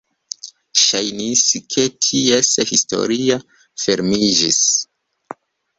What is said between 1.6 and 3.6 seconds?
ke ties historio